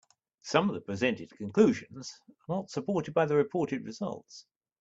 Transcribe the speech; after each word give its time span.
Some 0.41 0.67
of 0.67 0.73
the 0.73 0.81
presented 0.81 1.29
conclusions 1.37 2.19
are 2.49 2.55
not 2.57 2.71
supported 2.71 3.13
by 3.13 3.27
the 3.27 3.35
reported 3.35 3.85
results. 3.85 4.47